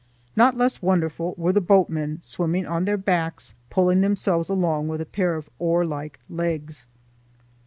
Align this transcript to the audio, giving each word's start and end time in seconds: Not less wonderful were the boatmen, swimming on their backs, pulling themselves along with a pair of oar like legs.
Not 0.35 0.57
less 0.57 0.81
wonderful 0.81 1.35
were 1.37 1.53
the 1.53 1.61
boatmen, 1.61 2.21
swimming 2.21 2.65
on 2.65 2.85
their 2.85 2.97
backs, 2.97 3.53
pulling 3.69 4.01
themselves 4.01 4.49
along 4.49 4.87
with 4.87 4.99
a 4.99 5.05
pair 5.05 5.35
of 5.35 5.47
oar 5.59 5.85
like 5.85 6.17
legs. 6.27 6.87